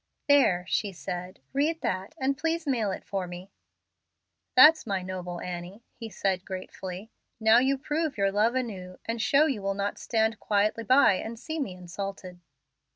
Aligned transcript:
"There," 0.27 0.65
she 0.67 0.91
said, 0.93 1.41
"read 1.53 1.81
that, 1.81 2.15
and 2.17 2.35
please 2.35 2.65
mail 2.65 2.89
it 2.91 3.05
for 3.05 3.27
me." 3.27 3.51
"That's 4.55 4.87
my 4.87 5.03
noble 5.03 5.39
Annie," 5.39 5.83
he 5.93 6.09
said, 6.09 6.43
gratefully. 6.43 7.11
"Now 7.39 7.59
you 7.59 7.77
prove 7.77 8.17
your 8.17 8.31
love 8.31 8.55
anew, 8.55 8.97
and 9.05 9.21
show 9.21 9.45
you 9.45 9.61
will 9.61 9.75
not 9.75 9.99
stand 9.99 10.39
quietly 10.39 10.85
by 10.85 11.17
and 11.17 11.37
see 11.39 11.59
me 11.59 11.73
insulted." 11.75 12.39